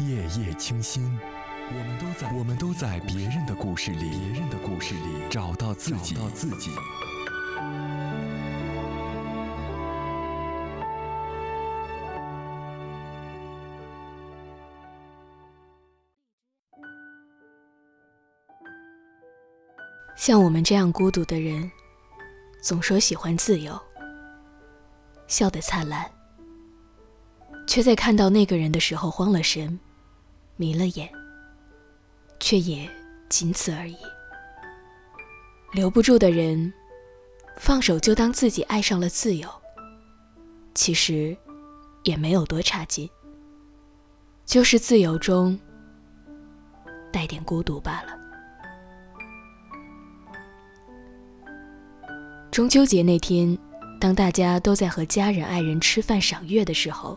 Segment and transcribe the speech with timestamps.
[0.00, 1.18] 夜夜清心，
[1.70, 6.70] 我们都在我们都在别人的故事里，别人的故事里找到自己，找到自己。
[20.16, 21.70] 像我们这样孤独的人，
[22.62, 23.78] 总说喜欢自由，
[25.26, 26.10] 笑得灿烂，
[27.66, 29.78] 却在看到那个人的时候慌了神，
[30.58, 31.08] 迷了眼，
[32.38, 32.86] 却也
[33.30, 33.96] 仅此而已。
[35.72, 36.72] 留不住的人，
[37.56, 39.48] 放手就当自己爱上了自由，
[40.74, 41.36] 其实
[42.02, 43.08] 也没有多差劲，
[44.44, 45.58] 就是自由中
[47.12, 48.18] 带点孤独罢了。
[52.50, 53.56] 中秋节那天，
[54.00, 57.16] 当大家都在和家人、爱人吃饭赏月的时候，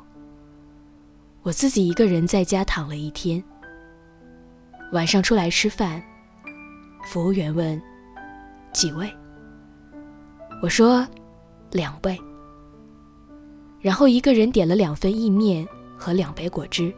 [1.43, 3.43] 我自己一个人在家躺了一天。
[4.91, 6.01] 晚上出来吃饭，
[7.05, 7.81] 服务员问
[8.71, 9.11] ：“几位？”
[10.61, 11.07] 我说
[11.71, 12.19] ：“两位。”
[13.81, 16.93] 然后一个人点了两份意面和两杯果汁，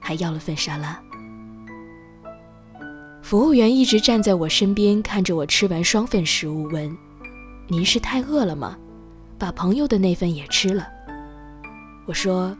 [0.00, 1.00] 还要了份沙拉。
[3.22, 6.94] 服务员一直站在我身边，看着我吃完双份食物，问。
[7.68, 8.76] 您是太饿了吗？
[9.38, 10.86] 把朋友的那份也吃了。
[12.04, 12.56] 我说：“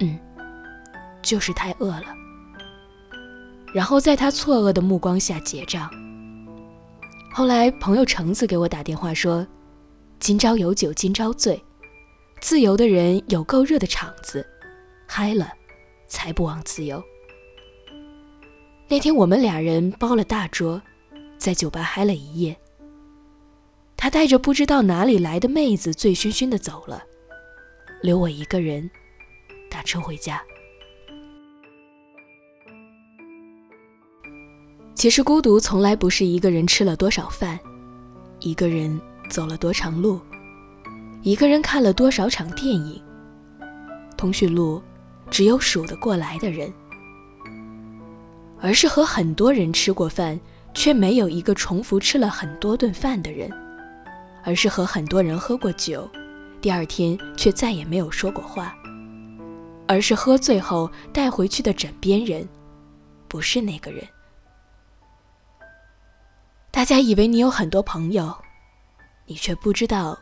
[0.00, 0.18] 嗯，
[1.22, 2.14] 就是太饿了。”
[3.72, 5.88] 然后在他错愕的目光下结账。
[7.32, 9.46] 后来朋友橙子给我打电话说
[10.18, 11.62] ：“今朝有酒今朝醉，
[12.40, 14.44] 自由的人有够热的场子，
[15.06, 15.52] 嗨了，
[16.08, 17.00] 才不枉自由。”
[18.88, 20.82] 那天我们俩人包了大桌，
[21.38, 22.56] 在酒吧嗨了一夜。
[23.96, 27.04] 他带着不知道哪里来的妹子，醉醺醺的走了，
[28.02, 28.90] 留我一个人
[29.70, 30.42] 打车回家。
[34.94, 37.58] 其实孤独从来不是一个人吃了多少饭，
[38.40, 39.00] 一个人
[39.30, 40.20] 走了多长路，
[41.22, 43.02] 一个人看了多少场电影。
[44.18, 44.82] 通讯录
[45.30, 46.70] 只有数得过来的人，
[48.60, 50.38] 而是和很多人吃过饭，
[50.74, 53.50] 却没有一个重复吃了很多顿饭的人。
[54.42, 56.08] 而是和很多人喝过酒，
[56.62, 58.74] 第二天却再也没有说过话。
[59.90, 62.48] 而是喝醉后带回去的枕边人，
[63.26, 64.06] 不是那个人。
[66.70, 68.32] 大家以为你有很多朋友，
[69.26, 70.16] 你却不知道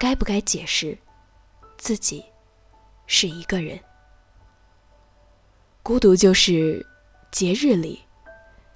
[0.00, 0.98] 该不该解释
[1.78, 2.24] 自己
[3.06, 3.78] 是一个人。
[5.84, 6.84] 孤独就是
[7.30, 8.02] 节日里，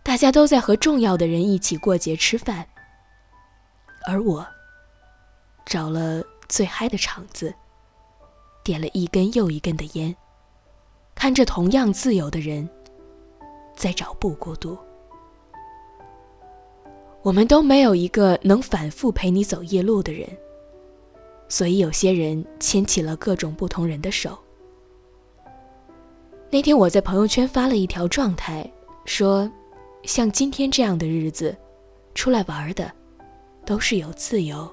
[0.04, 2.64] 大家都在和重要的人一起过节吃饭，
[4.06, 4.46] 而我。
[5.66, 7.52] 找了最嗨的场子，
[8.62, 10.16] 点了一根又一根的烟，
[11.18, 12.66] 看着同样自由的人，
[13.74, 14.78] 在找不孤独。
[17.22, 20.28] 我们都没有一个能反复陪你走夜路的人，
[21.48, 24.38] 所以有些人牵起了各种不同人的手。
[26.50, 28.72] 那天我在朋友圈发了一条状态，
[29.04, 29.50] 说：
[30.04, 31.54] 像今天这样的日子，
[32.14, 32.92] 出来玩的，
[33.66, 34.70] 都是有自由。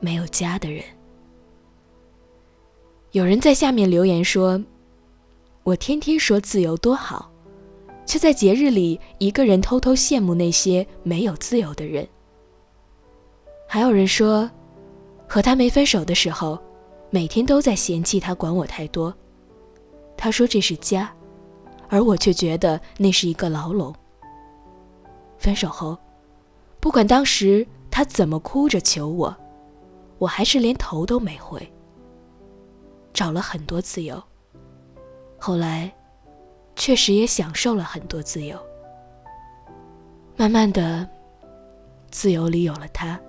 [0.00, 0.82] 没有家的人，
[3.12, 4.60] 有人在下面留言说
[5.64, 7.30] ：“我天天说自由多好，
[8.04, 12.06] 却在节日里一个人偷偷羡慕那些没有自由的人。”
[13.66, 14.48] 还有人说，
[15.26, 16.58] 和他没分手的时候，
[17.08, 19.12] 每天都在嫌弃他管我太多。
[20.18, 21.10] 他说这是家，
[21.88, 23.92] 而我却觉得那是一个牢笼。
[25.38, 25.98] 分手后，
[26.78, 29.34] 不管当时他怎么哭着求我。
[30.18, 31.72] 我还是连头都没回，
[33.12, 34.22] 找了很多自由。
[35.46, 35.92] 后来，
[36.74, 38.58] 确实也享受了很多自由。
[40.38, 41.06] 慢慢的，
[42.10, 43.20] 自由里有了他，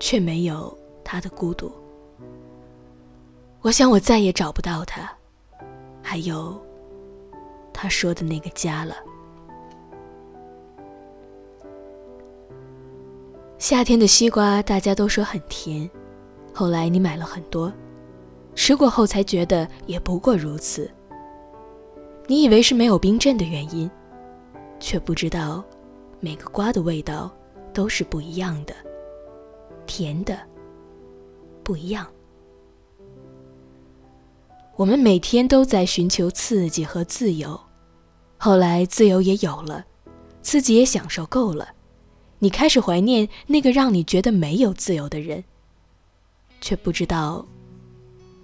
[0.00, 1.70] 却没有他的孤独。
[3.60, 5.08] 我想，我再也找不到他，
[6.02, 6.60] 还有
[7.72, 8.96] 他说的那个家了。
[13.60, 15.88] 夏天的西瓜，大家都说很甜。
[16.52, 17.72] 后来你买了很多，
[18.54, 20.90] 吃过后才觉得也不过如此。
[22.26, 23.90] 你以为是没有冰镇的原因，
[24.78, 25.64] 却不知道
[26.20, 27.30] 每个瓜的味道
[27.72, 28.74] 都是不一样的，
[29.86, 30.38] 甜的
[31.64, 32.06] 不一样。
[34.76, 37.58] 我们每天都在寻求刺激和自由，
[38.38, 39.84] 后来自由也有了，
[40.40, 41.68] 自己也享受够了。
[42.38, 45.44] 你开始怀念那个让你觉得没有自由的人，
[46.60, 47.46] 却不知道，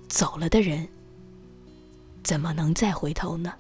[0.09, 0.89] 走了的人
[2.23, 3.53] 怎么能再回头呢？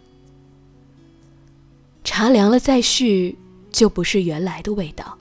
[2.04, 3.36] 茶凉了再续，
[3.70, 5.18] 就不是原来的味道。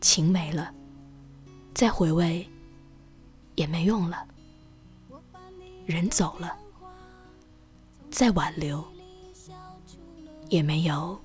[0.00, 0.72] 情没了，
[1.74, 2.46] 再回味
[3.54, 4.26] 也没用了。
[5.86, 6.56] 人走了，
[8.10, 8.84] 再挽留
[10.48, 11.18] 也没有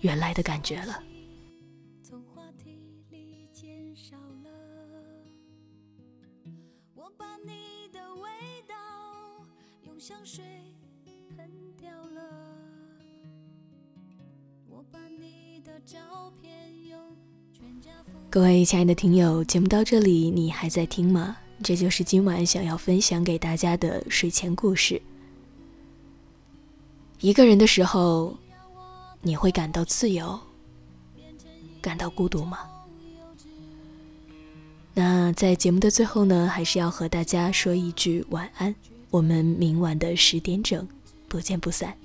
[0.00, 1.02] 原来的感觉了。
[10.06, 10.44] 香水
[11.34, 11.48] 喷
[11.80, 12.20] 掉了，
[14.68, 16.52] 我把你的照片
[16.86, 17.00] 用
[17.54, 17.90] 全家。
[18.28, 21.38] 各位亲爱的听友，节目到这里，你还在听吗？
[21.62, 25.00] 这就是今晚想要分享给大家的睡前故事。
[27.20, 28.36] 一个人的时候，
[29.22, 30.38] 你会感到自由，
[31.80, 32.58] 感到孤独吗？
[34.92, 38.76] 那在节目的最后呢，还是要和大家说一句晚安。
[39.14, 40.88] 我们明晚的十点整，
[41.28, 41.96] 不见不散。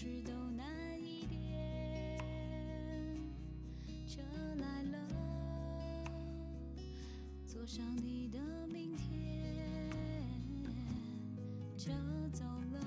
[0.00, 2.18] 事都难一点，
[4.08, 4.22] 车
[4.56, 4.98] 来了，
[7.44, 9.60] 坐上你的明天。
[11.76, 11.90] 车
[12.32, 12.80] 走了，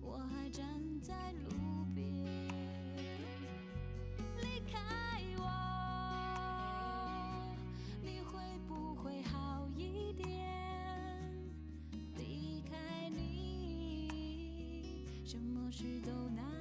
[0.00, 0.66] 我还站
[1.00, 1.71] 在路
[15.72, 16.51] 事都难。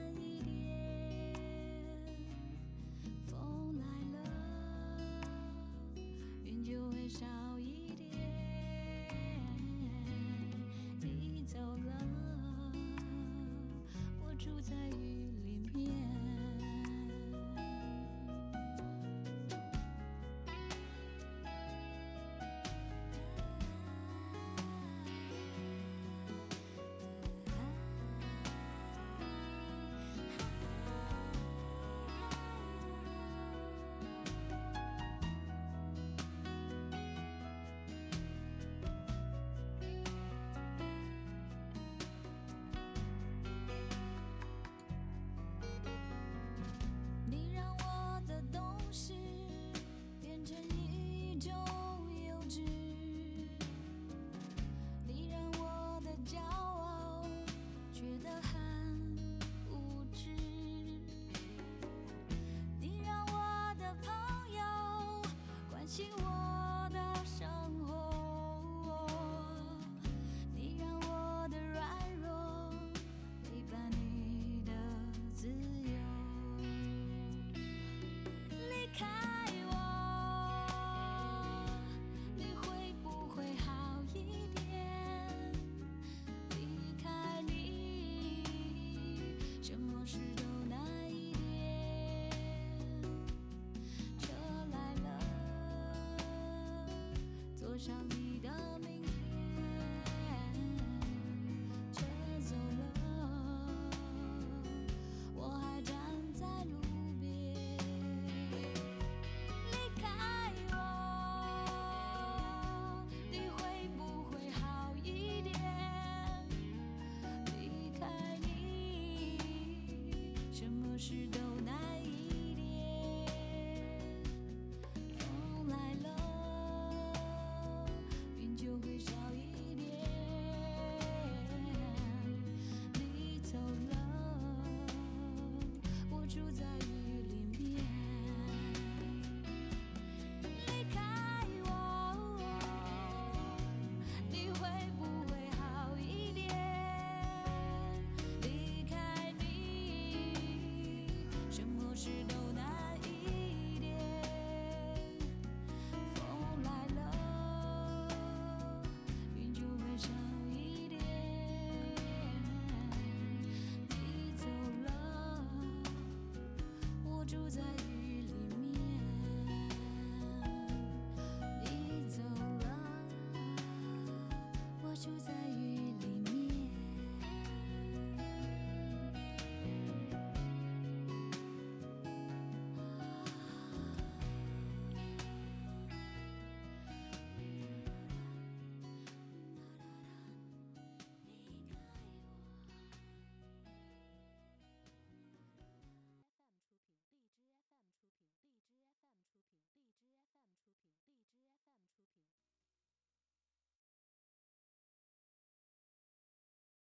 [90.06, 90.61] 是都